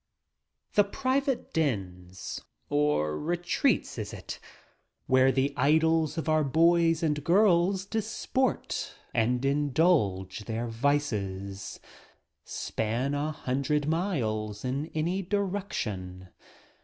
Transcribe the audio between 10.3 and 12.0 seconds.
their vices